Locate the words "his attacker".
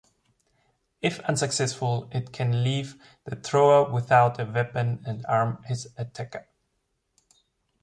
5.67-6.47